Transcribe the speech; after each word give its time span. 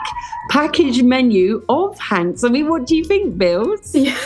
package 0.50 1.04
menu 1.04 1.64
of 1.70 1.98
Hank's. 2.00 2.44
I 2.44 2.50
mean, 2.50 2.68
what 2.68 2.86
do 2.86 2.96
you 2.96 3.04
think, 3.04 3.38
Bills? 3.38 3.96
Yeah 3.96 4.18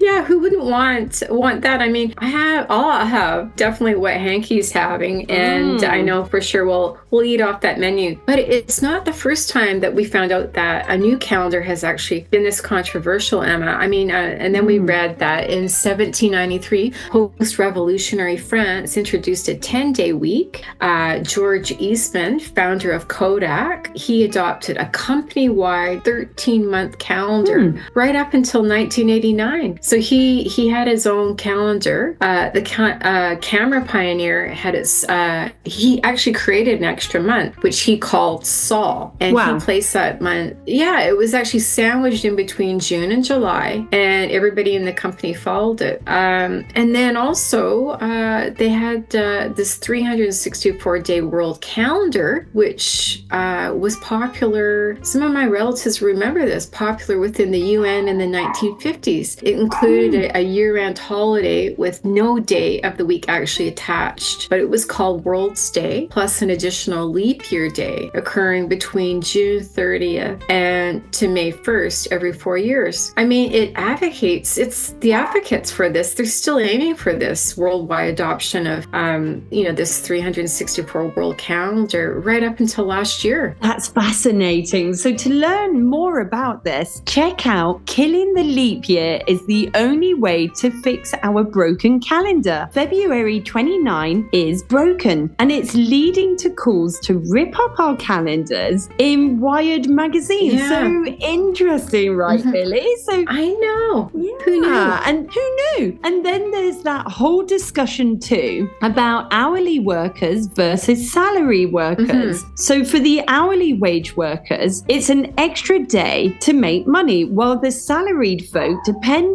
yeah, 0.00 0.24
who 0.24 0.38
wouldn't 0.40 0.64
want 0.64 1.22
want 1.30 1.62
that? 1.62 1.80
I 1.80 1.88
mean, 1.88 2.14
I 2.18 2.28
have 2.28 2.66
I'll 2.70 3.06
have 3.06 3.54
definitely 3.56 3.96
what 3.96 4.14
Hanke's 4.14 4.70
having, 4.70 5.30
and 5.30 5.80
mm. 5.80 5.88
I 5.88 6.00
know 6.00 6.24
for 6.24 6.40
sure 6.40 6.64
we'll 6.64 6.98
we'll 7.10 7.24
eat 7.24 7.40
off 7.40 7.60
that 7.62 7.78
menu. 7.78 8.20
But 8.26 8.38
it's 8.38 8.82
not 8.82 9.04
the 9.04 9.12
first 9.12 9.50
time 9.50 9.80
that 9.80 9.94
we 9.94 10.04
found 10.04 10.32
out 10.32 10.52
that 10.54 10.88
a 10.88 10.96
new 10.96 11.18
calendar 11.18 11.62
has 11.62 11.84
actually 11.84 12.20
been 12.30 12.42
this 12.42 12.60
controversial, 12.60 13.42
Emma. 13.42 13.66
I 13.66 13.86
mean, 13.86 14.10
uh, 14.10 14.14
and 14.14 14.54
then 14.54 14.64
mm. 14.64 14.68
we 14.68 14.78
read 14.78 15.18
that 15.18 15.44
in 15.50 15.62
1793, 15.62 16.92
post-revolutionary 17.10 18.36
France 18.36 18.96
introduced 18.96 19.48
a 19.48 19.54
10-day 19.54 20.12
week. 20.12 20.64
Uh, 20.80 21.18
George 21.20 21.72
Eastman, 21.72 22.40
founder 22.40 22.92
of 22.92 23.08
Kodak, 23.08 23.94
he 23.96 24.24
adopted 24.24 24.76
a 24.76 24.88
company-wide 24.90 26.04
13-month 26.04 26.98
calendar 26.98 27.58
mm. 27.58 27.80
right 27.94 28.16
up 28.16 28.34
until 28.34 28.60
1989. 28.62 29.67
So 29.80 29.98
he 29.98 30.44
he 30.44 30.68
had 30.68 30.88
his 30.88 31.06
own 31.06 31.36
calendar. 31.36 32.16
Uh, 32.20 32.50
the 32.50 32.62
ca- 32.62 32.98
uh, 33.02 33.36
camera 33.36 33.84
pioneer 33.84 34.48
had 34.48 34.74
its. 34.74 35.04
Uh, 35.04 35.50
he 35.64 36.02
actually 36.02 36.34
created 36.34 36.78
an 36.78 36.84
extra 36.84 37.20
month, 37.20 37.62
which 37.62 37.80
he 37.80 37.98
called 37.98 38.46
Sol, 38.46 39.14
and 39.20 39.34
wow. 39.34 39.54
he 39.54 39.64
placed 39.64 39.92
that 39.92 40.20
month. 40.20 40.56
Yeah, 40.66 41.00
it 41.00 41.16
was 41.16 41.34
actually 41.34 41.60
sandwiched 41.60 42.24
in 42.24 42.36
between 42.36 42.78
June 42.78 43.12
and 43.12 43.24
July, 43.24 43.86
and 43.92 44.30
everybody 44.30 44.74
in 44.74 44.84
the 44.84 44.92
company 44.92 45.34
followed 45.34 45.80
it. 45.80 46.02
Um, 46.06 46.64
and 46.74 46.94
then 46.94 47.16
also 47.16 47.90
uh, 47.90 48.50
they 48.50 48.68
had 48.68 49.14
uh, 49.14 49.48
this 49.48 49.76
364 49.76 50.98
day 51.00 51.20
world 51.20 51.60
calendar, 51.60 52.48
which 52.52 53.24
uh, 53.30 53.72
was 53.76 53.96
popular. 53.96 55.02
Some 55.04 55.22
of 55.22 55.32
my 55.32 55.46
relatives 55.46 56.00
remember 56.02 56.44
this, 56.44 56.66
popular 56.66 57.20
within 57.20 57.50
the 57.50 57.58
UN 57.58 58.08
in 58.08 58.18
the 58.18 58.24
1950s. 58.24 59.42
It 59.42 59.57
included 59.58 60.14
a, 60.14 60.38
a 60.38 60.40
year 60.40 60.76
round 60.76 60.98
holiday 60.98 61.74
with 61.74 62.04
no 62.04 62.38
day 62.38 62.80
of 62.82 62.96
the 62.96 63.04
week 63.04 63.28
actually 63.28 63.68
attached, 63.68 64.48
but 64.48 64.58
it 64.58 64.68
was 64.68 64.84
called 64.84 65.24
World's 65.24 65.70
Day, 65.70 66.06
plus 66.10 66.42
an 66.42 66.50
additional 66.50 67.08
leap 67.08 67.50
year 67.50 67.68
day 67.68 68.10
occurring 68.14 68.68
between 68.68 69.20
June 69.20 69.60
30th 69.60 70.42
and 70.48 71.12
to 71.12 71.28
May 71.28 71.52
1st 71.52 72.08
every 72.10 72.32
four 72.32 72.56
years. 72.58 73.12
I 73.16 73.24
mean, 73.24 73.52
it 73.52 73.72
advocates, 73.74 74.58
it's 74.58 74.92
the 75.00 75.12
advocates 75.12 75.70
for 75.70 75.88
this. 75.88 76.14
They're 76.14 76.26
still 76.26 76.58
aiming 76.58 76.96
for 76.96 77.12
this 77.14 77.56
worldwide 77.56 78.10
adoption 78.10 78.66
of, 78.66 78.86
um, 78.92 79.46
you 79.50 79.64
know, 79.64 79.72
this 79.72 80.00
364 80.00 81.08
world 81.08 81.38
calendar 81.38 82.20
right 82.20 82.42
up 82.42 82.60
until 82.60 82.84
last 82.84 83.24
year. 83.24 83.56
That's 83.60 83.88
fascinating. 83.88 84.94
So, 84.94 85.14
to 85.14 85.30
learn 85.30 85.84
more 85.84 86.20
about 86.20 86.64
this, 86.64 87.02
check 87.06 87.46
out 87.46 87.84
Killing 87.86 88.34
the 88.34 88.44
Leap 88.44 88.88
Year 88.88 89.20
is 89.26 89.42
the 89.48 89.70
only 89.74 90.14
way 90.14 90.46
to 90.46 90.70
fix 90.82 91.12
our 91.22 91.42
broken 91.42 91.98
calendar. 92.00 92.68
February 92.72 93.40
29 93.40 94.28
is 94.32 94.62
broken 94.62 95.34
and 95.38 95.50
it's 95.50 95.74
leading 95.74 96.36
to 96.36 96.50
calls 96.50 97.00
to 97.00 97.18
rip 97.30 97.58
up 97.58 97.80
our 97.80 97.96
calendars 97.96 98.88
in 98.98 99.40
Wired 99.40 99.88
magazine. 99.88 100.52
Yeah. 100.52 100.68
So 100.68 101.04
interesting, 101.06 102.14
right, 102.14 102.40
Mhm. 102.40 102.52
Billie? 102.52 102.96
So 103.04 103.24
I 103.26 103.46
know. 103.64 104.10
yeah. 104.14 104.32
Who 104.44 104.60
knew? 104.60 104.68
And 105.06 105.28
who 105.32 105.56
knew? 105.78 105.98
And 106.04 106.24
then 106.24 106.50
there's 106.50 106.82
that 106.82 107.06
whole 107.06 107.42
discussion 107.42 108.20
too 108.20 108.68
about 108.82 109.28
hourly 109.30 109.78
workers 109.80 110.46
versus 110.46 111.10
salary 111.10 111.64
workers. 111.66 112.42
Mm-hmm. 112.44 112.50
So 112.56 112.84
for 112.84 112.98
the 112.98 113.22
hourly 113.28 113.72
wage 113.72 114.16
workers, 114.16 114.84
it's 114.88 115.08
an 115.08 115.32
extra 115.38 115.78
day 115.78 116.36
to 116.40 116.52
make 116.52 116.86
money, 116.86 117.24
while 117.24 117.58
the 117.58 117.70
salaried 117.70 118.46
folk, 118.52 118.76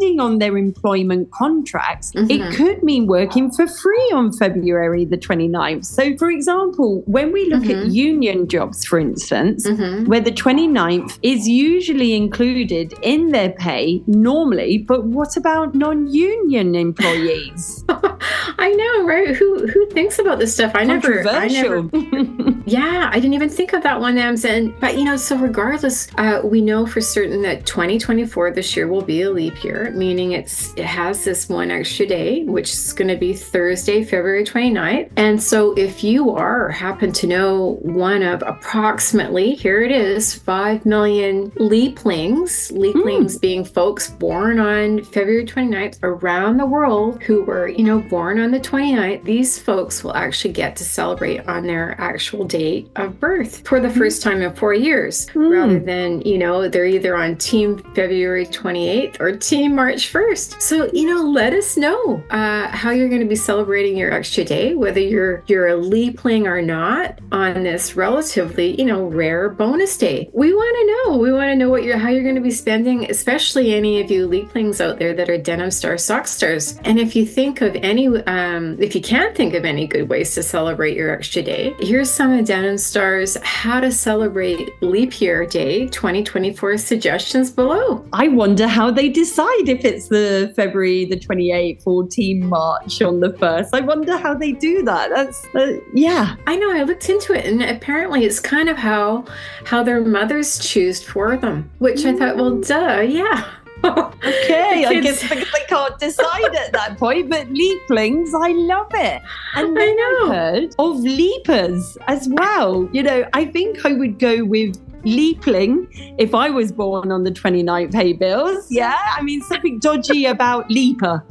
depending 0.03 0.19
on 0.19 0.39
their 0.39 0.57
employment 0.57 1.31
contracts, 1.31 2.12
Mhm. 2.13 2.29
it 2.29 2.55
could 2.55 2.83
mean 2.83 3.07
working 3.07 3.51
for 3.51 3.67
free 3.67 4.12
on 4.13 4.31
February 4.31 5.05
the 5.05 5.17
29th. 5.17 5.86
So 5.86 6.15
for 6.17 6.29
example, 6.29 7.03
when 7.05 7.31
we 7.31 7.45
look 7.50 7.65
at 7.65 7.77
Mhm. 7.86 7.93
union 7.93 8.48
jobs, 8.48 8.86
for 8.86 9.00
instance, 9.00 9.65
Mhm. 9.67 10.07
where 10.07 10.19
the 10.22 10.31
29th 10.31 11.19
is 11.24 11.48
usually 11.48 12.13
included 12.13 12.93
in 13.01 13.29
their 13.31 13.50
pay 13.51 14.01
normally, 14.07 14.77
but 14.88 15.05
what 15.05 15.38
about 15.38 15.74
non-union 15.75 16.75
employees? 16.75 17.83
I 18.60 18.69
know, 18.72 19.05
right? 19.05 19.29
Who 19.36 19.67
who 19.67 19.86
thinks 19.88 20.19
about 20.19 20.39
this 20.39 20.53
stuff? 20.53 20.72
I 20.75 20.83
never, 20.83 21.27
I 21.27 21.48
never. 21.48 21.77
Yeah, 22.65 23.10
I 23.12 23.19
didn't 23.19 23.33
even 23.33 23.50
think 23.50 23.74
of 23.74 23.83
that 23.83 24.00
one, 24.00 24.17
Ems. 24.17 24.45
And 24.45 24.74
but 24.79 24.98
you 24.98 25.03
know, 25.03 25.17
so 25.17 25.36
regardless, 25.38 26.07
uh, 26.17 26.39
we 26.43 26.62
know 26.62 26.86
for 26.86 27.01
certain 27.01 27.41
that 27.41 27.65
2024 27.65 28.51
this 28.51 28.75
year 28.75 28.88
will 28.88 29.01
be 29.01 29.22
a 29.24 29.29
leap 29.31 29.63
year, 29.65 29.91
meaning 29.96 30.32
it's 30.34 30.74
it 30.74 30.86
has 30.86 31.24
this 31.24 31.50
one 31.50 31.72
extra 31.72 32.06
day, 32.06 32.44
which 32.44 32.72
is 32.72 32.94
going 32.94 33.08
to 33.10 33.18
be 33.18 33.34
Thursday, 33.34 34.04
February 34.04 34.44
29th. 34.44 35.10
And 35.18 35.42
so, 35.42 35.74
if 35.74 36.04
you 36.04 36.32
are 36.32 36.68
or 36.68 36.70
happen 36.70 37.12
to 37.14 37.28
know 37.28 37.78
one 37.82 38.22
of 38.24 38.44
approximately, 38.46 39.56
here 39.56 39.82
it 39.82 39.92
is, 39.92 40.34
five 40.36 40.86
million 40.86 41.52
leaplings, 41.52 42.72
leaplings 42.72 43.40
being 43.40 43.64
folks 43.66 44.10
born 44.10 44.60
on 44.60 45.04
February 45.04 45.46
29th 45.46 46.00
around 46.04 46.58
the 46.58 46.66
world 46.66 47.22
who 47.24 47.44
were, 47.44 47.68
you 47.68 47.84
know, 47.84 48.00
born 48.00 48.40
on 48.40 48.52
the 48.52 48.60
29th, 48.60 49.24
these 49.24 49.60
folks 49.60 50.04
will 50.04 50.16
actually 50.16 50.54
get 50.54 50.76
to 50.76 50.84
celebrate 50.84 51.48
on 51.48 51.66
their 51.68 52.00
actual 52.00 52.46
date 52.46 52.90
of 52.96 53.20
birth 53.20 53.68
for 53.68 53.80
the 53.80 53.90
first 53.90 54.22
time 54.22 54.42
in 54.42 54.54
four 54.56 54.74
years, 54.74 55.28
Mm. 55.34 55.52
rather 55.52 55.80
than, 55.80 56.22
you 56.22 56.38
know, 56.38 56.68
they're 56.68 56.86
either 56.86 57.16
on 57.16 57.36
team 57.38 57.78
February 57.96 58.46
28th 58.46 59.20
or 59.20 59.36
team 59.36 59.73
March 59.75 60.12
1st. 60.12 60.62
So, 60.62 60.89
you 60.94 61.06
know, 61.08 61.24
let 61.24 61.53
us 61.53 61.77
know 61.77 62.24
uh, 62.30 62.68
how 62.70 62.92
you're 62.92 63.10
going 63.10 63.22
to 63.22 63.27
be 63.27 63.36
celebrating 63.36 63.98
your 63.98 64.12
extra 64.12 64.44
day, 64.44 64.75
whether 64.75 65.00
you're 65.00 65.44
you're 65.48 65.68
a 65.68 65.75
leapling 65.75 66.48
or 66.48 66.62
not 66.62 67.20
on 67.32 67.63
this 67.63 67.96
relatively, 67.96 68.80
you 68.80 68.86
know, 68.86 69.06
rare 69.06 69.50
bonus 69.50 69.98
day. 69.98 70.30
We 70.34 70.53
want 70.53 70.75
to 70.75 71.12
know. 71.12 71.18
We 71.18 71.32
want 71.32 71.50
to 71.50 71.56
know 71.56 71.70
what 71.70 71.84
you're 71.84 71.98
how 71.98 72.10
you're 72.10 72.24
going 72.24 72.36
to 72.36 72.42
be 72.42 72.51
spending, 72.51 73.10
especially 73.10 73.74
any 73.74 74.01
of 74.01 74.12
you 74.12 74.27
leaplings 74.27 74.80
out 74.80 75.00
there 75.00 75.13
that 75.13 75.30
are 75.30 75.38
denim 75.38 75.72
star 75.72 75.98
sock 75.98 76.27
stars. 76.27 76.77
And 76.84 77.00
if 77.00 77.15
you 77.15 77.25
think 77.25 77.62
of 77.62 77.75
any, 77.77 78.08
um, 78.08 78.77
if 78.82 78.96
you 78.96 79.01
can't 79.01 79.36
think 79.36 79.53
of 79.53 79.65
any 79.65 79.88
good 79.88 80.10
ways 80.10 80.36
to 80.36 80.44
celebrate 80.44 80.96
your 80.96 81.12
extra 81.12 81.42
day, 81.42 81.75
here's 81.80 82.12
some 82.12 82.32
of 82.32 82.46
Denim 82.46 82.77
Stars 82.77 83.38
how 83.44 83.80
to 83.80 83.92
celebrate 83.92 84.82
Leap 84.82 85.20
Year 85.22 85.46
Day 85.46 85.88
2024 85.88 86.77
suggestions 86.77 87.51
below. 87.51 88.06
I 88.13 88.27
wonder 88.27 88.68
how 88.68 88.92
they 88.92 89.10
decide 89.10 89.62
if 89.70 89.86
it's 89.86 90.08
the 90.08 90.51
February 90.55 91.05
the 91.05 91.17
28th 91.17 91.86
or 91.86 92.08
Team 92.08 92.48
March 92.48 93.01
on 93.01 93.20
the 93.20 93.29
1st. 93.29 93.70
I 93.74 93.82
wonder 93.82 94.17
how 94.17 94.34
they 94.34 94.51
do 94.51 94.84
that. 94.84 95.10
That's, 95.10 95.46
uh, 95.55 95.79
yeah. 95.93 96.36
I 96.48 96.55
know 96.55 96.72
I 96.72 96.84
looked 96.84 97.10
into 97.10 97.34
it, 97.34 97.46
and 97.46 97.62
apparently 97.62 98.25
it's 98.25 98.39
kind 98.39 98.70
of 98.70 98.77
how 98.77 99.25
how 99.65 99.84
their 99.84 100.01
mothers 100.01 100.60
choose 100.60 101.01
for 101.01 101.38
them. 101.38 101.70
Which 101.79 102.05
I 102.05 102.13
thought, 102.13 102.38
well, 102.38 102.60
duh, 102.60 103.01
yeah. 103.01 103.50
Okay, 103.84 104.86
I 104.86 105.01
guess 105.01 105.27
they, 105.29 105.43
can't 105.67 106.00
decide 106.00 106.55
at 106.55 106.72
that 106.72 106.98
point, 106.98 107.29
but 107.29 107.48
leaplings, 107.50 108.29
I 108.34 108.53
love 108.53 108.88
it. 108.93 109.22
And 109.55 109.77
I 109.77 109.82
then 109.82 109.98
know. 109.98 110.27
heard 110.29 110.75
of 110.79 111.00
leapers 111.00 111.98
as 112.08 112.29
well. 112.29 112.88
You 112.93 113.03
know, 113.03 113.27
I 113.34 113.43
think 113.43 113.86
I 113.86 113.91
would 113.91 114.20
go 114.20 114.46
with 114.46 114.79
leapling 115.05 115.88
if 116.17 116.33
I 116.36 116.50
was 116.50 116.72
born 116.72 117.12
on 117.12 117.24
the 117.24 117.31
29th 117.31 117.93
hay 117.93 118.13
bills. 118.13 118.67
Yeah, 118.72 118.98
I 119.17 119.22
mean, 119.22 119.41
something 119.41 119.79
dodgy 119.79 120.25
about 120.36 120.69
leaper. 120.69 121.24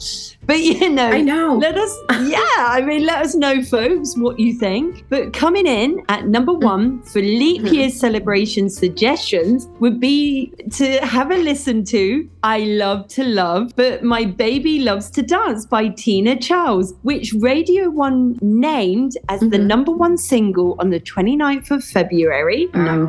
But 0.44 0.60
you 0.60 0.90
know, 0.90 1.06
I 1.08 1.20
know. 1.20 1.56
let 1.56 1.76
us, 1.78 1.96
yeah, 2.28 2.40
I 2.58 2.80
mean, 2.84 3.06
let 3.06 3.22
us 3.24 3.34
know, 3.36 3.62
folks, 3.62 4.16
what 4.16 4.40
you 4.40 4.54
think. 4.54 5.04
But 5.08 5.32
coming 5.32 5.66
in 5.66 6.02
at 6.08 6.26
number 6.26 6.52
one 6.52 7.00
for 7.02 7.20
leap 7.22 7.62
Mhm. 7.62 7.72
year 7.72 7.90
celebration 7.90 8.68
suggestions 8.68 9.68
would 9.80 10.00
be 10.00 10.52
to 10.72 10.98
have 10.98 11.30
a 11.30 11.36
listen 11.36 11.84
to 11.84 12.28
I 12.42 12.58
Love 12.64 13.06
to 13.08 13.22
Love, 13.24 13.72
but 13.76 14.02
My 14.02 14.24
Baby 14.24 14.80
Loves 14.80 15.10
to 15.10 15.22
Dance 15.22 15.64
by 15.64 15.88
Tina 15.88 16.34
Charles, 16.36 16.94
which 17.02 17.32
Radio 17.38 17.88
1 17.88 18.38
named 18.42 19.16
as 19.28 19.40
the 19.40 19.58
Mhm. 19.58 19.66
number 19.66 19.92
one 19.92 20.16
single 20.18 20.74
on 20.80 20.90
the 20.90 20.98
29th 20.98 21.70
of 21.70 21.84
February, 21.84 22.68
Wow. 22.74 23.06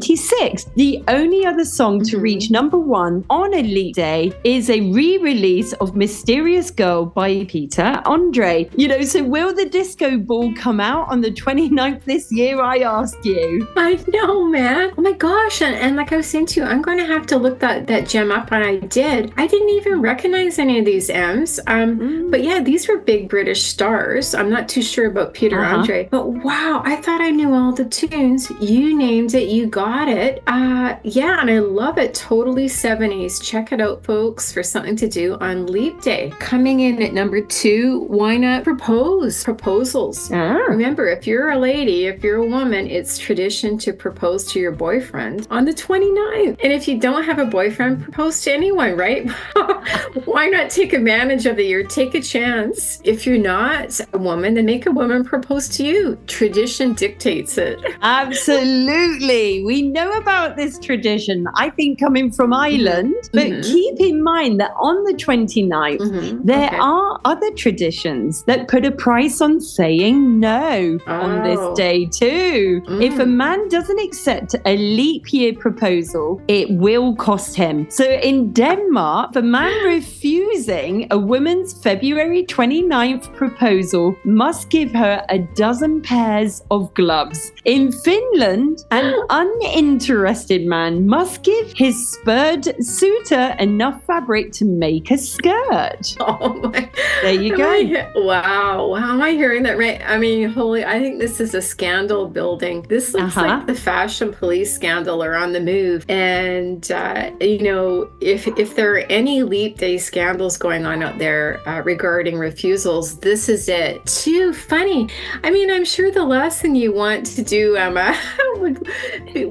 1976. 0.00 0.66
The 0.76 1.02
only 1.08 1.44
other 1.46 1.64
song 1.64 2.02
to 2.04 2.16
Mhm. 2.16 2.22
reach 2.22 2.50
number 2.50 2.78
one 2.78 3.24
on 3.30 3.50
leap 3.50 3.94
day 3.96 4.32
is 4.44 4.70
a 4.70 4.80
re 4.92 5.18
release 5.18 5.72
of 5.74 5.94
Mysterious 5.96 6.70
Girl 6.70 7.06
by 7.06 7.44
Peter 7.48 8.00
Andre. 8.06 8.68
You 8.76 8.88
know, 8.88 9.00
so 9.02 9.22
will 9.22 9.54
the 9.54 9.66
disco 9.66 10.16
ball 10.16 10.52
come 10.56 10.80
out 10.80 11.06
on 11.10 11.20
the 11.20 11.30
29th 11.30 12.04
this 12.04 12.32
year? 12.32 12.60
I 12.60 12.78
ask 12.78 13.16
you. 13.24 13.66
I 13.76 13.98
know, 14.12 14.44
man. 14.48 14.92
Oh 14.96 15.02
my 15.02 15.12
gosh. 15.12 15.60
And, 15.62 15.74
and 15.76 15.96
like 15.96 16.12
I 16.12 16.16
was 16.16 16.26
saying 16.26 16.46
to 16.46 16.60
you, 16.60 16.66
I'm 16.66 16.82
going 16.82 16.98
to 16.98 17.04
have 17.06 17.26
to 17.26 17.36
look 17.36 17.58
that, 17.60 17.86
that 17.88 18.08
gem 18.08 18.30
up. 18.32 18.50
And 18.52 18.64
I 18.64 18.76
did. 18.76 19.32
I 19.36 19.46
didn't 19.46 19.70
even 19.70 20.00
recognize 20.00 20.58
any 20.58 20.78
of 20.78 20.84
these 20.84 21.10
M's. 21.10 21.60
Um, 21.66 22.28
But 22.30 22.42
yeah, 22.44 22.60
these 22.60 22.88
were 22.88 22.98
big 22.98 23.28
British 23.28 23.62
stars. 23.62 24.34
I'm 24.34 24.50
not 24.50 24.68
too 24.68 24.82
sure 24.82 25.06
about 25.06 25.34
Peter 25.34 25.60
Uh-huh. 25.62 25.76
Andre. 25.78 26.08
But 26.10 26.26
wow, 26.46 26.82
I 26.84 26.96
thought 26.96 27.20
I 27.20 27.30
knew 27.30 27.52
all 27.54 27.72
the 27.72 27.84
tunes. 27.84 28.50
You 28.60 28.96
named 28.96 29.34
it. 29.34 29.48
You 29.48 29.66
got 29.66 29.81
it. 30.08 30.42
Uh, 30.46 30.96
yeah, 31.02 31.40
and 31.40 31.50
I 31.50 31.58
love 31.58 31.98
it. 31.98 32.14
Totally 32.14 32.66
70s. 32.66 33.42
Check 33.42 33.72
it 33.72 33.80
out, 33.80 34.04
folks, 34.04 34.52
for 34.52 34.62
something 34.62 34.96
to 34.96 35.08
do 35.08 35.36
on 35.40 35.66
Leap 35.66 36.00
Day. 36.02 36.32
Coming 36.38 36.80
in 36.80 37.02
at 37.02 37.12
number 37.12 37.40
two, 37.40 38.00
why 38.08 38.36
not 38.36 38.64
propose? 38.64 39.42
Proposals. 39.44 40.30
Ah. 40.32 40.54
Remember, 40.68 41.08
if 41.08 41.26
you're 41.26 41.50
a 41.50 41.58
lady, 41.58 42.06
if 42.06 42.22
you're 42.22 42.42
a 42.42 42.46
woman, 42.46 42.86
it's 42.86 43.18
tradition 43.18 43.78
to 43.78 43.92
propose 43.92 44.44
to 44.52 44.60
your 44.60 44.72
boyfriend 44.72 45.46
on 45.50 45.64
the 45.64 45.72
29th. 45.72 46.58
And 46.62 46.72
if 46.72 46.86
you 46.86 46.98
don't 46.98 47.24
have 47.24 47.38
a 47.38 47.46
boyfriend, 47.46 48.02
propose 48.04 48.40
to 48.42 48.52
anyone, 48.52 48.96
right? 48.96 49.30
Why 50.24 50.46
not 50.46 50.70
take 50.70 50.92
advantage 50.92 51.46
of 51.46 51.56
the 51.56 51.64
year? 51.64 51.84
Take 51.84 52.14
a 52.14 52.20
chance. 52.20 53.00
If 53.04 53.26
you're 53.26 53.38
not 53.38 54.00
a 54.12 54.18
woman, 54.18 54.54
then 54.54 54.66
make 54.66 54.86
a 54.86 54.90
woman 54.90 55.24
propose 55.24 55.68
to 55.76 55.84
you. 55.84 56.18
Tradition 56.26 56.94
dictates 56.94 57.58
it. 57.58 57.80
Absolutely. 58.02 59.64
We 59.64 59.71
know 59.80 60.10
about 60.12 60.56
this 60.56 60.78
tradition, 60.78 61.46
I 61.54 61.70
think, 61.70 61.98
coming 61.98 62.30
from 62.30 62.52
Ireland. 62.52 63.14
But 63.32 63.46
Mhm. 63.46 63.62
keep 63.72 64.00
in 64.00 64.22
mind 64.22 64.60
that 64.60 64.72
on 64.76 65.04
the 65.04 65.14
29th, 65.14 66.00
Mhm. 66.00 66.40
There 66.44 66.66
Okay. 66.66 66.76
are 66.78 67.20
other 67.24 67.50
traditions 67.52 68.42
that 68.48 68.68
put 68.68 68.84
a 68.84 68.90
price 68.90 69.40
on 69.40 69.60
saying 69.60 70.40
no 70.40 70.98
on 71.06 71.30
Oh. 71.40 71.44
this 71.48 71.78
day, 71.78 72.04
too. 72.06 72.82
If 73.00 73.18
a 73.18 73.24
Mm. 73.24 73.36
man 73.44 73.68
doesn't 73.68 74.00
accept 74.00 74.54
a 74.66 74.76
leap 74.76 75.32
year 75.32 75.52
proposal, 75.54 76.40
it 76.48 76.68
will 76.70 77.14
cost 77.14 77.56
him. 77.56 77.86
So 77.90 78.04
in 78.04 78.52
Denmark, 78.52 79.32
the 79.32 79.42
man 79.42 79.72
refusing 79.96 81.06
a 81.10 81.18
woman's 81.18 81.72
February 81.82 82.44
29th 82.44 83.32
proposal 83.34 84.16
must 84.24 84.68
give 84.70 84.90
her 84.92 85.24
a 85.28 85.38
dozen 85.54 86.00
pairs 86.00 86.62
of 86.70 86.92
gloves. 86.94 87.52
In 87.64 87.92
Finland, 87.92 88.78
an 88.90 89.14
uninterested 89.64 90.66
man 90.66 91.06
must 91.06 91.42
give 91.42 91.72
his 91.76 92.12
spurred 92.12 92.64
suitor 92.84 93.54
enough 93.58 94.02
fabric 94.04 94.52
to 94.52 94.64
make 94.64 95.10
a 95.10 95.18
skirt. 95.18 96.16
Oh 96.20 96.54
my. 96.54 96.90
There 97.22 97.34
you 97.34 97.56
go. 97.56 97.70
I 97.70 98.10
wow. 98.16 98.86
Wow. 98.88 99.12
Am 99.12 99.20
I 99.22 99.30
hearing 99.32 99.62
that 99.64 99.76
right? 99.78 100.00
I 100.06 100.18
mean, 100.18 100.48
holy, 100.50 100.84
I 100.84 100.98
think 100.98 101.18
this 101.18 101.40
is 101.40 101.54
a 101.54 101.60
scandal 101.62 102.26
building. 102.28 102.82
This 102.88 103.12
looks 103.14 103.36
Uh-huh. 103.36 103.46
like 103.46 103.66
the 103.66 103.74
fashion 103.74 104.32
police 104.32 104.74
scandal 104.74 105.22
are 105.22 105.34
on 105.34 105.52
the 105.52 105.60
move. 105.60 106.04
And, 106.08 106.90
uh, 106.90 107.30
you 107.40 107.62
know, 107.62 108.08
if, 108.20 108.46
if 108.58 108.76
there 108.76 108.94
are 108.94 108.98
any 109.10 109.42
leap 109.42 109.78
day 109.78 109.98
scandals 109.98 110.56
going 110.56 110.86
on 110.86 111.02
out 111.02 111.18
there 111.18 111.60
uh, 111.68 111.82
regarding 111.82 112.38
refusals. 112.38 113.18
This 113.18 113.48
is 113.48 113.68
it. 113.68 114.04
Too 114.06 114.52
funny. 114.52 115.08
I 115.44 115.50
mean, 115.50 115.70
I'm 115.70 115.84
sure 115.84 116.10
the 116.10 116.24
last 116.24 116.60
thing 116.62 116.74
you 116.76 116.92
want 116.92 117.26
to 117.26 117.42
do, 117.42 117.76
Emma, 117.76 118.16
would 118.56 118.86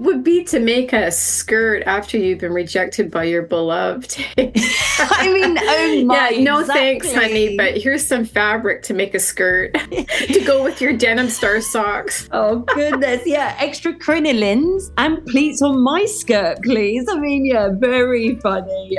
would 0.01 0.24
be 0.24 0.43
to 0.43 0.60
make 0.60 0.93
a 0.93 1.12
skirt 1.12 1.84
after 1.86 2.17
you've 2.17 2.39
been 2.39 2.53
rejected 2.53 3.12
by 3.12 3.24
your 3.24 3.43
beloved. 3.43 4.17
I 4.38 5.31
mean, 5.31 5.58
oh 5.60 6.05
my, 6.05 6.29
yeah, 6.29 6.43
no 6.43 6.60
exactly. 6.60 7.00
thanks, 7.00 7.13
honey. 7.13 7.55
But 7.55 7.77
here's 7.77 8.05
some 8.05 8.25
fabric 8.25 8.81
to 8.84 8.96
make 8.96 9.13
a 9.13 9.20
skirt 9.20 9.74
to 10.27 10.43
go 10.43 10.63
with 10.63 10.81
your 10.81 10.93
denim 10.93 11.29
star 11.29 11.62
socks. 11.62 12.27
Oh 12.31 12.60
goodness, 12.60 13.22
yeah, 13.27 13.55
extra 13.60 13.93
crinolines 13.93 14.91
and 14.98 15.24
pleats 15.27 15.62
on 15.62 15.79
my 15.79 16.05
skirt, 16.05 16.63
please. 16.63 17.08
I 17.08 17.20
mean, 17.20 17.46
yeah, 17.46 17.70
very 17.72 18.36
funny. 18.38 18.98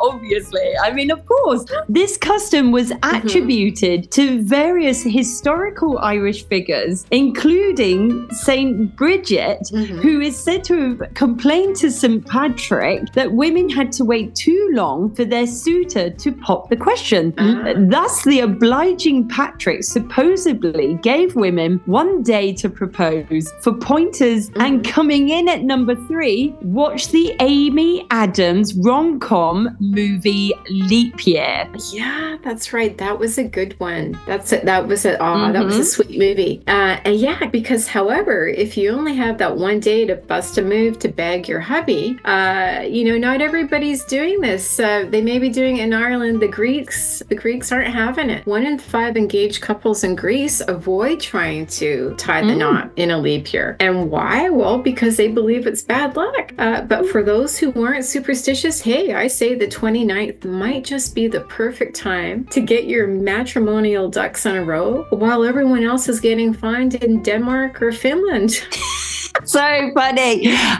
Obviously, 0.00 0.72
I 0.80 0.92
mean, 0.92 1.10
of 1.10 1.26
course, 1.26 1.64
this 1.88 2.16
custom 2.16 2.70
was 2.70 2.90
mm-hmm. 2.90 3.26
attributed 3.26 4.02
mm-hmm. 4.02 4.22
to 4.22 4.42
various 4.42 5.02
historical 5.02 5.98
Irish 5.98 6.46
figures, 6.46 7.06
including 7.10 8.30
Saint 8.30 8.94
Bridget, 8.94 9.58
mm-hmm. 9.72 9.98
who 9.98 10.20
is 10.20 10.33
said 10.36 10.64
to 10.64 10.96
have 10.96 11.14
complained 11.14 11.76
to 11.76 11.90
St 11.90 12.26
Patrick 12.26 13.12
that 13.12 13.32
women 13.32 13.68
had 13.68 13.92
to 13.92 14.04
wait 14.04 14.34
too 14.34 14.70
long 14.72 15.14
for 15.14 15.24
their 15.24 15.46
suitor 15.46 16.10
to 16.10 16.32
pop 16.32 16.68
the 16.68 16.76
question. 16.76 17.32
Uh-huh. 17.38 17.74
Thus, 17.76 18.24
the 18.24 18.40
obliging 18.40 19.28
Patrick 19.28 19.84
supposedly 19.84 20.94
gave 21.02 21.34
women 21.34 21.80
one 21.86 22.22
day 22.22 22.52
to 22.54 22.68
propose 22.68 23.52
for 23.60 23.72
pointers, 23.74 24.50
mm-hmm. 24.50 24.60
and 24.60 24.84
coming 24.84 25.28
in 25.28 25.48
at 25.48 25.62
number 25.62 25.94
three, 26.06 26.54
watch 26.62 27.08
the 27.08 27.34
Amy 27.40 28.06
Adams 28.10 28.74
rom 28.74 29.18
com 29.20 29.76
movie 29.80 30.52
Leap 30.68 31.26
Year. 31.26 31.68
Yeah, 31.90 32.36
that's 32.42 32.72
right. 32.72 32.96
That 32.98 33.18
was 33.18 33.38
a 33.38 33.44
good 33.44 33.78
one. 33.80 34.18
That's 34.26 34.52
it. 34.52 34.64
That 34.64 34.88
was 34.88 35.04
a 35.04 35.18
oh, 35.18 35.24
mm-hmm. 35.24 35.52
that 35.52 35.64
was 35.64 35.76
a 35.76 35.80
mm-hmm. 35.80 36.02
sweet 36.02 36.18
movie. 36.18 36.62
Uh, 36.66 36.98
and 37.04 37.16
yeah, 37.16 37.46
because 37.46 37.86
however, 37.86 38.46
if 38.46 38.76
you 38.76 38.90
only 38.90 39.14
have 39.14 39.38
that 39.38 39.56
one 39.56 39.80
day 39.80 40.04
to 40.06 40.16
bust 40.26 40.58
a 40.58 40.62
move 40.62 40.98
to 41.00 41.08
bag 41.08 41.48
your 41.48 41.60
hubby, 41.60 42.18
uh, 42.24 42.84
you 42.86 43.04
know, 43.04 43.18
not 43.18 43.40
everybody's 43.40 44.04
doing 44.04 44.40
this. 44.40 44.80
Uh, 44.80 45.06
they 45.08 45.22
may 45.22 45.38
be 45.38 45.48
doing 45.48 45.78
it 45.78 45.84
in 45.84 45.94
Ireland. 45.94 46.40
The 46.40 46.48
Greeks, 46.48 47.22
the 47.28 47.34
Greeks 47.34 47.72
aren't 47.72 47.92
having 47.92 48.30
it. 48.30 48.46
One 48.46 48.64
in 48.64 48.78
five 48.78 49.16
engaged 49.16 49.62
couples 49.62 50.04
in 50.04 50.14
Greece 50.14 50.60
avoid 50.66 51.20
trying 51.20 51.66
to 51.66 52.14
tie 52.16 52.42
the 52.42 52.52
mm. 52.52 52.58
knot 52.58 52.90
in 52.96 53.10
a 53.10 53.18
leap 53.18 53.52
year. 53.52 53.76
And 53.80 54.10
why? 54.10 54.48
Well, 54.50 54.78
because 54.78 55.16
they 55.16 55.28
believe 55.28 55.66
it's 55.66 55.82
bad 55.82 56.16
luck. 56.16 56.52
Uh, 56.58 56.82
but 56.82 57.08
for 57.08 57.22
those 57.22 57.58
who 57.58 57.70
weren't 57.70 58.04
superstitious, 58.04 58.80
hey, 58.80 59.14
I 59.14 59.26
say 59.26 59.54
the 59.54 59.66
29th 59.66 60.44
might 60.44 60.84
just 60.84 61.14
be 61.14 61.28
the 61.28 61.40
perfect 61.42 61.96
time 61.96 62.44
to 62.46 62.60
get 62.60 62.84
your 62.84 63.06
matrimonial 63.06 64.08
ducks 64.08 64.46
in 64.46 64.56
a 64.56 64.64
row 64.64 65.06
while 65.10 65.44
everyone 65.44 65.84
else 65.84 66.08
is 66.08 66.20
getting 66.20 66.52
fined 66.52 66.94
in 66.96 67.22
Denmark 67.22 67.82
or 67.82 67.92
Finland. 67.92 68.52
so 69.44 69.90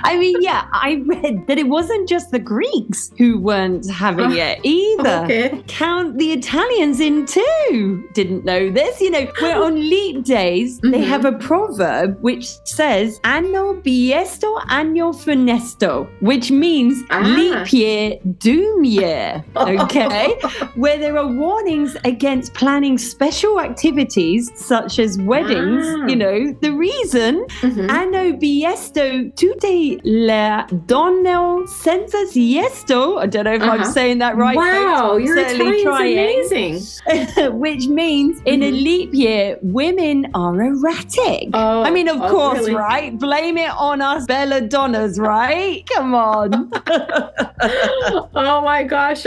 I 0.05 0.17
mean, 0.19 0.37
yeah, 0.41 0.67
I 0.73 1.03
read 1.07 1.47
that 1.47 1.59
it 1.59 1.69
wasn't 1.69 2.09
just 2.09 2.31
the 2.31 2.39
Greeks 2.39 3.11
who 3.19 3.39
weren't 3.39 3.89
having 3.91 4.33
uh, 4.33 4.35
it 4.35 4.61
either. 4.63 5.25
Okay. 5.25 5.63
Count 5.67 6.19
the 6.19 6.33
Italians 6.33 7.01
in 7.01 7.27
too. 7.27 8.09
Didn't 8.13 8.45
know 8.45 8.71
this. 8.71 9.01
You 9.01 9.11
know, 9.11 9.31
we're 9.41 9.63
on 9.63 9.75
leap 9.91 10.25
days, 10.25 10.79
mm-hmm. 10.81 10.91
they 10.91 11.03
have 11.03 11.25
a 11.25 11.33
proverb 11.33 12.21
which 12.21 12.47
says 12.65 13.21
anno 13.25 13.75
bisesto 13.75 14.61
anno 14.69 15.13
funesto, 15.13 16.09
which 16.21 16.51
means 16.51 17.03
ah. 17.11 17.21
leap 17.21 17.73
year, 17.73 18.19
doom 18.39 18.85
year. 18.85 19.45
Okay. 19.57 20.35
Where 20.75 20.99
there 20.99 21.17
are 21.19 21.27
warnings 21.27 21.97
against 22.05 22.55
planning 22.55 22.99
special 22.99 23.61
activities 23.61 24.51
such 24.55 24.99
as 24.99 25.19
weddings. 25.19 25.87
Ah. 25.87 26.07
You 26.07 26.17
know, 26.17 26.57
the 26.61 26.73
reason 26.73 27.47
mm-hmm. 27.61 27.91
anno 27.91 28.33
siesto 29.25 29.35
tutte 29.35 30.01
le 30.05 30.67
donne 30.87 31.67
senza 31.67 32.25
siesto. 32.27 33.19
I 33.19 33.27
don't 33.27 33.45
know 33.45 33.53
if 33.55 33.63
uh-huh. 33.63 33.71
I'm 33.71 33.85
saying 33.85 34.19
that 34.19 34.37
right. 34.37 34.57
Wow, 34.57 35.17
your 35.17 35.39
Italian's 35.39 36.53
amazing. 36.53 37.55
Which 37.59 37.87
means 37.87 38.41
in 38.45 38.61
mm-hmm. 38.61 38.63
a 38.63 38.71
leap 38.71 39.15
year, 39.15 39.59
women 39.63 40.31
are 40.35 40.61
erratic. 40.61 41.51
Oh, 41.55 41.83
I 41.83 41.91
mean, 41.91 42.09
of 42.09 42.21
oh, 42.21 42.31
course, 42.31 42.59
really? 42.61 42.75
right? 42.75 43.19
Blame 43.19 43.59
it 43.59 43.71
on 43.71 44.01
us 44.01 44.27
belladonnas, 44.27 45.19
right? 45.19 45.87
Come 45.95 46.15
on. 46.15 46.71
oh 48.35 48.61
my 48.63 48.83
gosh. 48.85 49.27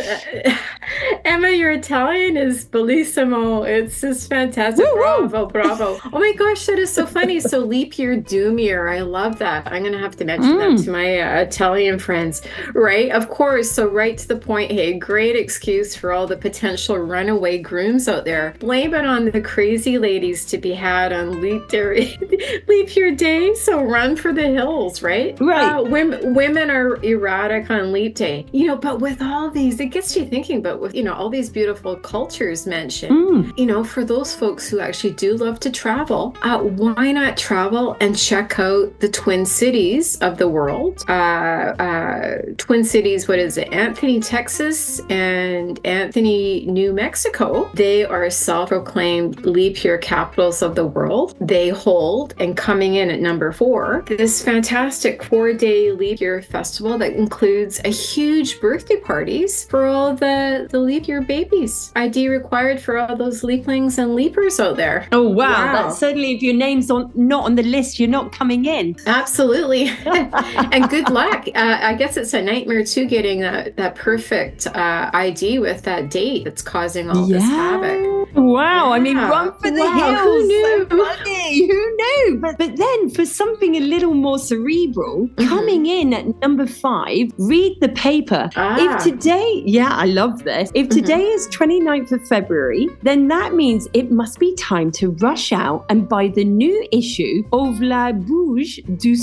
Emma, 1.25 1.49
your 1.49 1.71
Italian 1.71 2.37
is 2.37 2.65
bellissimo. 2.65 3.67
It's 3.67 4.01
just 4.01 4.29
fantastic. 4.29 4.85
Woo-hoo. 4.85 5.27
Bravo, 5.29 5.45
bravo. 5.47 5.99
Oh 6.13 6.19
my 6.19 6.33
gosh, 6.37 6.65
that 6.67 6.79
is 6.79 6.91
so 6.91 7.05
funny. 7.05 7.39
So 7.39 7.59
leap 7.59 7.97
year, 7.97 8.15
doom 8.17 8.59
year. 8.59 8.87
I 8.87 9.01
love 9.01 9.39
that. 9.39 9.67
I'm 9.67 9.85
going 9.87 9.99
to 9.99 10.05
have 10.05 10.15
to 10.17 10.25
mention 10.25 10.53
mm. 10.53 10.77
that 10.77 10.83
to 10.83 10.91
my 10.91 11.19
uh, 11.19 11.41
Italian 11.41 11.99
friends, 11.99 12.41
right? 12.73 13.11
Of 13.11 13.29
course. 13.29 13.71
So, 13.71 13.87
right 13.87 14.17
to 14.17 14.27
the 14.27 14.35
point. 14.35 14.71
Hey, 14.71 14.97
great 14.97 15.35
excuse 15.35 15.95
for 15.95 16.11
all 16.11 16.27
the 16.27 16.37
potential 16.37 16.97
runaway 16.97 17.59
grooms 17.59 18.07
out 18.07 18.25
there. 18.25 18.55
Blame 18.59 18.93
it 18.93 19.05
on 19.05 19.25
the 19.25 19.41
crazy 19.41 19.97
ladies 19.97 20.45
to 20.45 20.57
be 20.57 20.73
had 20.73 21.13
on 21.13 21.41
leap 21.41 21.67
day, 21.69 22.17
leap 22.67 22.95
your 22.95 23.15
day. 23.15 23.53
So, 23.55 23.83
run 23.83 24.15
for 24.15 24.33
the 24.33 24.47
hills, 24.47 25.01
right? 25.01 25.39
Right. 25.39 25.71
Uh, 25.71 25.83
women, 25.83 26.33
women 26.33 26.69
are 26.69 27.01
erratic 27.03 27.69
on 27.69 27.91
leap 27.91 28.15
day, 28.15 28.45
you 28.51 28.67
know, 28.67 28.75
but 28.75 28.99
with 28.99 29.21
all 29.21 29.49
these, 29.49 29.79
it 29.79 29.87
gets 29.87 30.15
you 30.15 30.25
thinking, 30.25 30.61
but 30.61 30.79
with, 30.79 30.93
you 30.95 31.03
know, 31.03 31.13
all 31.13 31.29
these 31.29 31.49
beautiful 31.49 31.95
cultures 31.95 32.67
mentioned, 32.67 33.11
mm. 33.11 33.57
you 33.57 33.65
know, 33.65 33.83
for 33.83 34.03
those 34.03 34.33
folks 34.33 34.67
who 34.67 34.79
actually 34.79 35.13
do 35.13 35.35
love 35.35 35.59
to 35.61 35.71
travel, 35.71 36.35
uh, 36.41 36.59
why 36.59 37.11
not 37.11 37.37
travel 37.37 37.95
and 38.01 38.17
check 38.17 38.59
out 38.59 38.99
the 38.99 39.09
twin 39.09 39.45
cities 39.45 39.76
of 39.77 40.37
the 40.39 40.47
world. 40.47 41.05
Uh, 41.07 41.11
uh, 41.11 42.41
twin 42.57 42.83
cities, 42.83 43.27
what 43.27 43.37
is 43.37 43.57
it? 43.57 43.71
Anthony, 43.71 44.19
Texas, 44.19 44.99
and 45.09 45.79
Anthony, 45.85 46.65
New 46.65 46.93
Mexico. 46.93 47.69
They 47.75 48.03
are 48.03 48.27
self 48.31 48.69
proclaimed 48.69 49.45
leap 49.45 49.83
year 49.83 49.99
capitals 49.99 50.63
of 50.63 50.73
the 50.73 50.85
world. 50.85 51.35
They 51.39 51.69
hold, 51.69 52.33
and 52.39 52.57
coming 52.57 52.95
in 52.95 53.11
at 53.11 53.19
number 53.19 53.51
four, 53.51 54.03
this 54.07 54.41
fantastic 54.41 55.23
four 55.23 55.53
day 55.53 55.91
leap 55.91 56.21
year 56.21 56.41
festival 56.41 56.97
that 56.97 57.13
includes 57.13 57.79
a 57.85 57.89
huge 57.89 58.59
birthday 58.59 58.99
parties 58.99 59.65
for 59.65 59.85
all 59.85 60.15
the, 60.15 60.67
the 60.71 60.79
leap 60.79 61.07
year 61.07 61.21
babies. 61.21 61.91
ID 61.95 62.29
required 62.29 62.79
for 62.79 62.97
all 62.97 63.15
those 63.15 63.43
leaplings 63.43 63.99
and 63.99 64.15
leapers 64.15 64.59
out 64.59 64.75
there. 64.75 65.07
Oh, 65.11 65.29
wow. 65.29 65.73
wow. 65.73 65.89
Certainly 65.91 66.31
if 66.37 66.41
your 66.41 66.55
name's 66.55 66.89
on, 66.89 67.11
not 67.13 67.45
on 67.45 67.53
the 67.53 67.63
list, 67.63 67.99
you're 67.99 68.09
not 68.09 68.31
coming 68.31 68.65
in. 68.65 68.95
Absolutely. 69.05 69.66
and 69.75 70.89
good 70.89 71.09
luck. 71.09 71.47
Uh, 71.55 71.77
I 71.81 71.93
guess 71.93 72.17
it's 72.17 72.33
a 72.33 72.41
nightmare 72.41 72.83
too 72.83 73.05
getting 73.05 73.41
that, 73.41 73.75
that 73.77 73.95
perfect 73.95 74.67
uh, 74.67 75.09
ID 75.13 75.59
with 75.59 75.83
that 75.83 76.09
date 76.09 76.45
that's 76.45 76.61
causing 76.61 77.09
all 77.09 77.29
yeah. 77.29 77.37
this 77.37 77.43
havoc. 77.43 78.17
Wow. 78.35 78.87
Yeah. 78.87 78.91
I 78.91 78.99
mean, 78.99 79.17
run 79.17 79.53
for 79.59 79.71
the 79.71 79.79
wow. 79.79 79.93
hills. 79.93 80.23
Who 80.23 80.47
knew? 80.47 80.87
So 80.89 80.97
funny. 80.97 81.67
Who 81.67 81.95
knew? 81.95 82.39
But, 82.41 82.57
but 82.57 82.75
then 82.75 83.09
for 83.09 83.25
something 83.25 83.75
a 83.75 83.79
little 83.79 84.13
more 84.13 84.39
cerebral, 84.39 85.27
mm-hmm. 85.27 85.47
coming 85.47 85.85
in 85.85 86.13
at 86.13 86.39
number 86.41 86.67
five, 86.67 87.31
read 87.37 87.77
the 87.81 87.89
paper. 87.89 88.49
Ah. 88.55 88.77
If 88.79 89.03
today, 89.03 89.63
yeah, 89.65 89.89
I 89.91 90.05
love 90.05 90.43
this. 90.43 90.71
If 90.73 90.87
mm-hmm. 90.87 90.99
today 90.99 91.23
mm-hmm. 91.23 91.35
is 91.35 91.47
29th 91.49 92.11
of 92.11 92.27
February, 92.27 92.87
then 93.03 93.27
that 93.27 93.53
means 93.53 93.87
it 93.93 94.11
must 94.11 94.39
be 94.39 94.55
time 94.55 94.91
to 94.91 95.11
rush 95.21 95.51
out 95.51 95.85
and 95.89 96.07
buy 96.07 96.27
the 96.27 96.45
new 96.45 96.87
issue 96.91 97.43
of 97.53 97.79
La 97.81 98.11
Bougie 98.11 98.81
du 98.97 99.15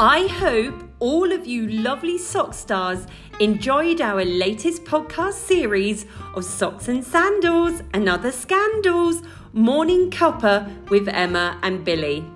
I 0.04 0.26
hope 0.26 0.74
all 0.98 1.30
of 1.30 1.46
you 1.46 1.68
lovely 1.68 2.18
sock 2.18 2.54
stars 2.54 3.06
enjoyed 3.38 4.00
our 4.00 4.24
latest 4.24 4.84
podcast 4.84 5.34
series 5.34 6.06
of 6.34 6.44
Socks 6.44 6.88
and 6.88 7.04
Sandals 7.04 7.84
and 7.94 8.08
Other 8.08 8.32
Scandals 8.32 9.22
Morning 9.52 10.10
Cuppa 10.10 10.90
with 10.90 11.06
Emma 11.06 11.56
and 11.62 11.84
Billie. 11.84 12.28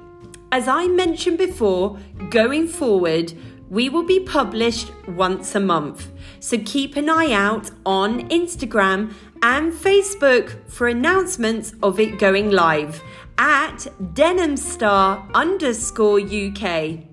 As 0.52 0.68
I 0.68 0.86
mentioned 0.86 1.38
before, 1.38 1.98
going 2.30 2.68
forward, 2.68 3.32
we 3.68 3.88
will 3.88 4.04
be 4.04 4.20
published 4.20 4.92
once 5.08 5.56
a 5.56 5.60
month. 5.60 6.12
So 6.38 6.58
keep 6.58 6.94
an 6.94 7.08
eye 7.08 7.32
out 7.32 7.72
on 7.84 8.28
Instagram 8.28 9.12
and 9.42 9.72
Facebook 9.72 10.70
for 10.70 10.86
announcements 10.86 11.74
of 11.82 11.98
it 11.98 12.20
going 12.20 12.52
live 12.52 13.02
at 13.38 13.88
denimstar 14.14 15.28
underscore 15.34 16.20
UK. 16.20 17.05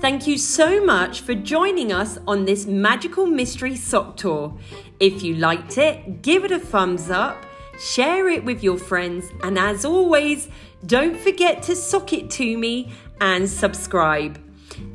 Thank 0.00 0.26
you 0.26 0.38
so 0.38 0.82
much 0.82 1.20
for 1.20 1.34
joining 1.34 1.92
us 1.92 2.18
on 2.26 2.46
this 2.46 2.64
magical 2.64 3.26
mystery 3.26 3.76
sock 3.76 4.16
tour. 4.16 4.56
If 4.98 5.22
you 5.22 5.34
liked 5.34 5.76
it, 5.76 6.22
give 6.22 6.42
it 6.42 6.50
a 6.50 6.58
thumbs 6.58 7.10
up, 7.10 7.44
share 7.78 8.26
it 8.30 8.42
with 8.42 8.64
your 8.64 8.78
friends, 8.78 9.26
and 9.42 9.58
as 9.58 9.84
always, 9.84 10.48
don't 10.86 11.18
forget 11.18 11.62
to 11.64 11.76
sock 11.76 12.14
it 12.14 12.30
to 12.30 12.56
me 12.56 12.94
and 13.20 13.46
subscribe. 13.46 14.40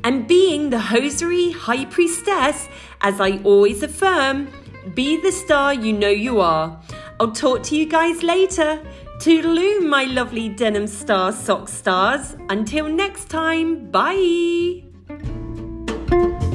And 0.02 0.26
being 0.26 0.70
the 0.70 0.80
hosiery 0.80 1.52
high 1.52 1.84
priestess, 1.84 2.68
as 3.00 3.20
I 3.20 3.38
always 3.44 3.84
affirm, 3.84 4.48
be 4.94 5.20
the 5.20 5.30
star 5.30 5.72
you 5.72 5.92
know 5.92 6.08
you 6.08 6.40
are. 6.40 6.82
I'll 7.20 7.30
talk 7.30 7.62
to 7.64 7.76
you 7.76 7.86
guys 7.86 8.24
later. 8.24 8.82
Toodaloo, 9.18 9.86
my 9.88 10.04
lovely 10.04 10.48
denim 10.48 10.88
star 10.88 11.30
sock 11.30 11.68
stars. 11.68 12.36
Until 12.48 12.88
next 12.88 13.28
time, 13.30 13.88
bye. 13.92 14.85
Thank 16.08 16.40
you. 16.42 16.45